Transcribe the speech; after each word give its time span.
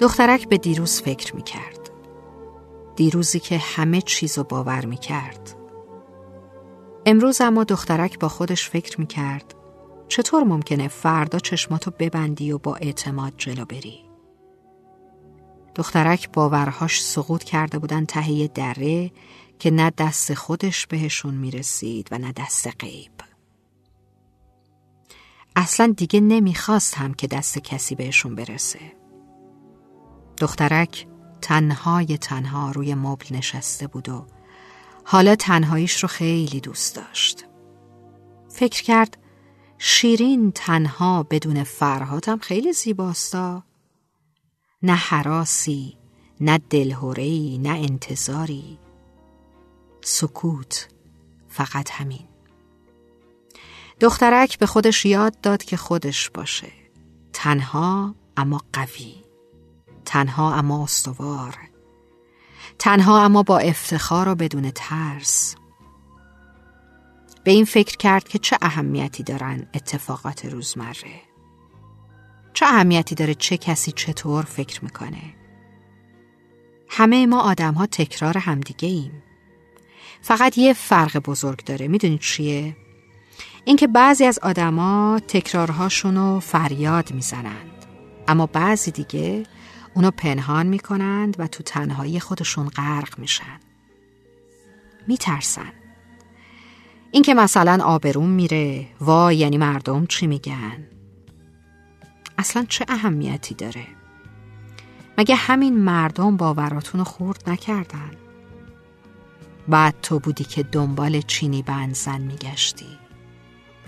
دخترک 0.00 0.48
به 0.48 0.58
دیروز 0.58 1.00
فکر 1.00 1.36
می 1.36 1.42
کرد. 1.42 1.90
دیروزی 2.96 3.40
که 3.40 3.58
همه 3.58 4.00
چیز 4.00 4.38
رو 4.38 4.44
باور 4.44 4.86
می 4.86 4.96
کرد. 4.96 5.54
امروز 7.06 7.40
اما 7.40 7.64
دخترک 7.64 8.18
با 8.18 8.28
خودش 8.28 8.68
فکر 8.68 9.00
می 9.00 9.06
کرد 9.06 9.54
چطور 10.08 10.44
ممکنه 10.44 10.88
فردا 10.88 11.38
چشماتو 11.38 11.90
ببندی 11.98 12.52
و 12.52 12.58
با 12.58 12.76
اعتماد 12.76 13.32
جلو 13.36 13.64
بری؟ 13.64 14.04
دخترک 15.74 16.32
باورهاش 16.32 17.02
سقوط 17.02 17.44
کرده 17.44 17.78
بودن 17.78 18.04
تهیه 18.04 18.48
دره 18.48 19.10
که 19.58 19.70
نه 19.70 19.92
دست 19.98 20.34
خودش 20.34 20.86
بهشون 20.86 21.34
می‌رسید 21.34 22.08
و 22.10 22.18
نه 22.18 22.32
دست 22.32 22.68
غیب. 22.78 23.12
اصلا 25.56 25.94
دیگه 25.96 26.20
نمی‌خواست 26.20 26.94
هم 26.94 27.14
که 27.14 27.26
دست 27.26 27.58
کسی 27.58 27.94
بهشون 27.94 28.34
برسه. 28.34 28.78
دخترک 30.40 31.06
تنهای 31.42 32.18
تنها 32.18 32.70
روی 32.70 32.94
مبل 32.94 33.36
نشسته 33.36 33.86
بود 33.86 34.08
و 34.08 34.26
حالا 35.04 35.36
تنهاییش 35.36 36.02
رو 36.02 36.08
خیلی 36.08 36.60
دوست 36.60 36.96
داشت. 36.96 37.44
فکر 38.48 38.82
کرد 38.82 39.18
شیرین 39.78 40.52
تنها 40.52 41.22
بدون 41.22 41.64
فرهاتم 41.64 42.38
خیلی 42.38 42.72
زیباستا. 42.72 43.62
نه 44.82 44.94
حراسی، 44.94 45.96
نه 46.40 46.58
دلهورهی، 46.70 47.58
نه 47.58 47.70
انتظاری. 47.70 48.78
سکوت، 50.04 50.88
فقط 51.48 51.90
همین. 51.90 52.28
دخترک 54.00 54.58
به 54.58 54.66
خودش 54.66 55.06
یاد 55.06 55.40
داد 55.40 55.64
که 55.64 55.76
خودش 55.76 56.30
باشه. 56.30 56.72
تنها 57.32 58.14
اما 58.36 58.60
قوی. 58.72 59.27
تنها 60.08 60.54
اما 60.54 60.84
استوار. 60.84 61.58
تنها 62.78 63.24
اما 63.24 63.42
با 63.42 63.58
افتخار 63.58 64.28
و 64.28 64.34
بدون 64.34 64.70
ترس. 64.74 65.56
به 67.44 67.50
این 67.50 67.64
فکر 67.64 67.96
کرد 67.96 68.28
که 68.28 68.38
چه 68.38 68.58
اهمیتی 68.62 69.22
دارن 69.22 69.66
اتفاقات 69.74 70.44
روزمره. 70.44 71.20
چه 72.52 72.66
اهمیتی 72.66 73.14
داره 73.14 73.34
چه 73.34 73.56
کسی 73.56 73.92
چطور 73.92 74.44
فکر 74.44 74.84
می‌کنه. 74.84 75.34
همه 76.88 77.26
ما 77.26 77.40
آدم 77.40 77.74
ها 77.74 77.86
تکرار 77.86 78.38
همدیگه 78.38 78.88
ایم. 78.88 79.22
فقط 80.22 80.58
یه 80.58 80.72
فرق 80.72 81.18
بزرگ 81.18 81.64
داره. 81.64 81.88
می‌دونید 81.88 82.20
چیه؟ 82.20 82.76
اینکه 83.64 83.86
بعضی 83.86 84.24
از 84.24 84.38
آدما 84.38 85.20
تکرارهاشون 85.28 86.16
رو 86.16 86.40
فریاد 86.40 87.12
می‌زنند. 87.12 87.84
اما 88.28 88.46
بعضی 88.46 88.90
دیگه 88.90 89.46
اونو 89.94 90.10
پنهان 90.10 90.66
می‌کنند 90.66 91.36
و 91.38 91.46
تو 91.46 91.62
تنهایی 91.62 92.20
خودشون 92.20 92.68
غرق 92.68 93.18
میشن. 93.18 93.60
میترسن. 95.06 95.72
اینکه 97.10 97.34
مثلا 97.34 97.84
آبروم 97.84 98.28
میره 98.28 98.86
وای 99.00 99.36
یعنی 99.36 99.58
مردم 99.58 100.06
چی 100.06 100.26
میگن 100.26 100.86
اصلا 102.38 102.66
چه 102.68 102.84
اهمیتی 102.88 103.54
داره 103.54 103.86
مگه 105.18 105.34
همین 105.34 105.78
مردم 105.78 106.36
باوراتون 106.36 107.02
خورد 107.02 107.50
نکردن 107.50 108.10
بعد 109.68 109.94
تو 110.02 110.18
بودی 110.18 110.44
که 110.44 110.62
دنبال 110.62 111.20
چینی 111.20 111.62
بنزن 111.62 112.20
میگشتی 112.20 112.98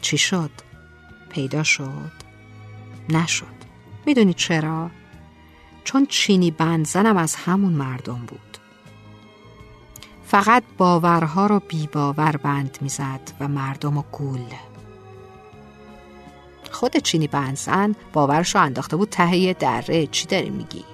چی 0.00 0.18
شد؟ 0.18 0.50
پیدا 1.28 1.62
شد؟ 1.62 2.12
نشد 3.08 3.46
می‌دونی 4.06 4.34
چرا؟ 4.34 4.90
چون 5.84 6.06
چینی 6.06 6.50
بنزنم 6.50 7.16
از 7.16 7.34
همون 7.34 7.72
مردم 7.72 8.18
بود. 8.26 8.58
فقط 10.26 10.62
باورها 10.78 11.46
رو 11.46 11.60
بی 11.68 11.86
باور 11.86 12.36
بند 12.36 12.78
می‌زد 12.80 13.32
و 13.40 13.48
مردم 13.48 13.98
و 13.98 14.02
گول. 14.12 14.44
خود 16.70 16.96
چینی 16.96 17.26
بنزن 17.26 17.94
باورش 18.12 18.54
رو 18.54 18.60
انداخته 18.60 18.96
بود 18.96 19.08
تهیه 19.08 19.54
دره. 19.54 20.06
چی 20.06 20.26
داری 20.26 20.50
میگی؟ 20.50 20.84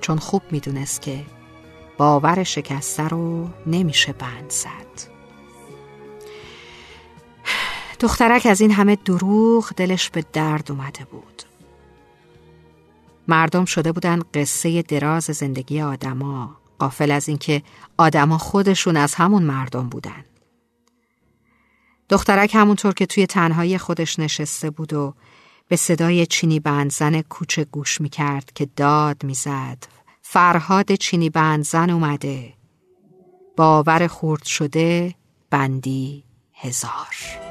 چون 0.00 0.18
خوب 0.18 0.42
می‌دونست 0.50 1.02
که 1.02 1.24
باور 1.98 2.42
شکسته 2.42 3.08
رو 3.08 3.48
نمیشه 3.66 4.12
بند 4.12 4.50
زد. 4.50 5.10
دخترک 8.00 8.46
از 8.46 8.60
این 8.60 8.70
همه 8.70 8.96
دروغ 8.96 9.72
دلش 9.76 10.10
به 10.10 10.24
درد 10.32 10.70
اومده 10.70 11.04
بود. 11.04 11.42
مردم 13.30 13.64
شده 13.64 13.92
بودن 13.92 14.20
قصه 14.34 14.82
دراز 14.82 15.24
زندگی 15.24 15.80
آدما 15.80 16.56
قافل 16.78 17.10
از 17.10 17.28
اینکه 17.28 17.62
آدما 17.96 18.38
خودشون 18.38 18.96
از 18.96 19.14
همون 19.14 19.42
مردم 19.42 19.88
بودن. 19.88 20.24
دخترک 22.08 22.54
همونطور 22.54 22.94
که 22.94 23.06
توی 23.06 23.26
تنهایی 23.26 23.78
خودش 23.78 24.18
نشسته 24.18 24.70
بود 24.70 24.92
و 24.92 25.14
به 25.68 25.76
صدای 25.76 26.26
چینی 26.26 26.60
بندزن 26.60 27.20
کوچه 27.20 27.64
گوش 27.64 28.00
می‌کرد 28.00 28.52
که 28.54 28.68
داد 28.76 29.24
می‌زد. 29.24 29.84
فرهاد 30.22 30.94
چینی 30.94 31.30
بندزن 31.30 31.90
اومده. 31.90 32.54
باور 33.56 34.06
خورد 34.06 34.44
شده 34.44 35.14
بندی 35.50 36.24
هزار. 36.54 37.49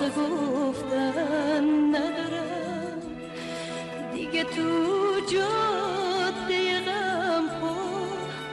واسه 0.00 0.12
گفتن 0.20 1.64
ندارم. 1.94 3.00
دیگه 4.14 4.44
تو 4.44 5.20
جاده 5.32 6.80
غم 6.80 7.46
پا 7.60 7.76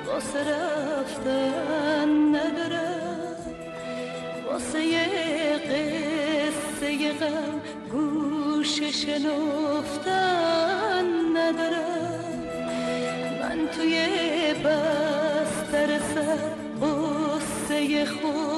واسه 0.07 0.39
رفتن 0.39 2.09
ندارم. 2.35 3.37
واسه 4.51 4.79
قصه 5.57 7.13
غم 7.13 7.61
گوش 7.91 8.81
شنفتن 8.81 10.15
ندارم. 11.37 12.43
من 13.41 13.59
توی 13.67 13.95
بستر 14.53 15.99
سر 16.15 16.41
قصه 16.81 18.05
خفتن 18.05 18.56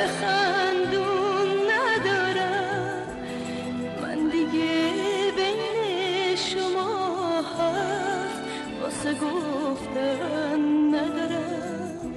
لب 0.00 0.06
خندون 0.06 1.48
ندارم. 1.70 3.06
من 4.02 4.28
دیگه 4.28 4.92
بین 5.36 6.36
شما 6.36 7.42
هست 7.42 8.42
واسه 8.82 9.14
گفتن 9.14 10.60
ندارم. 10.94 12.14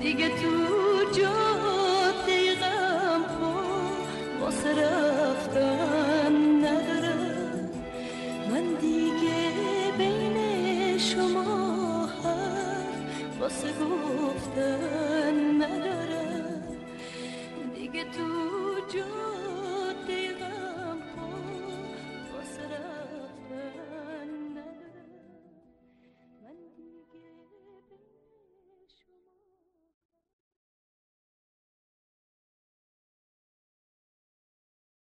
دیگه 0.00 0.28
تو 0.28 1.20
جا 1.20 1.51